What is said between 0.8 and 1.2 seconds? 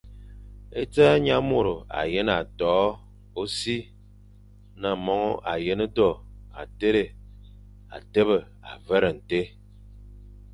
E dza,